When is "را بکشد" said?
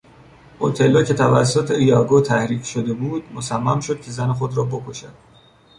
4.57-5.13